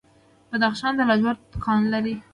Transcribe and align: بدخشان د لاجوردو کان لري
بدخشان 0.51 0.93
د 0.95 1.01
لاجوردو 1.09 1.61
کان 1.65 1.81
لري 1.93 2.15